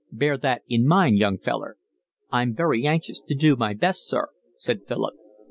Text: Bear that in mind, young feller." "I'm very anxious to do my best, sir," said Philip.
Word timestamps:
Bear 0.11 0.35
that 0.35 0.63
in 0.67 0.87
mind, 0.87 1.19
young 1.19 1.37
feller." 1.37 1.77
"I'm 2.31 2.55
very 2.55 2.87
anxious 2.87 3.21
to 3.21 3.35
do 3.35 3.55
my 3.55 3.75
best, 3.75 4.07
sir," 4.09 4.29
said 4.57 4.87
Philip. 4.87 5.13